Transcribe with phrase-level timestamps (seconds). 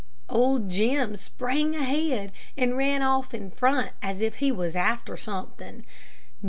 [0.31, 5.85] Old Jim sprang ahead, and ran off in front as if he was after something.